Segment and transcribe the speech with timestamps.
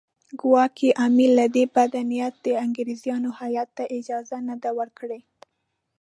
[0.41, 1.45] ګواکې امیر له
[1.75, 5.19] بده نیته د انګریزانو هیات ته اجازه نه ده ورکړې.